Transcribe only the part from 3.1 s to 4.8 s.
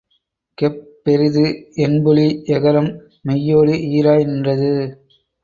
மெய்யோடு ஈறாய் நின்றது.